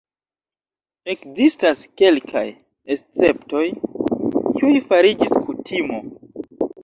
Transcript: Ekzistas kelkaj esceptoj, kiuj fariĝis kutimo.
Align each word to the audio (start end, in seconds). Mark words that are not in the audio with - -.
Ekzistas 1.13 1.81
kelkaj 2.01 2.43
esceptoj, 2.95 3.63
kiuj 4.39 4.75
fariĝis 4.89 5.37
kutimo. 5.47 6.01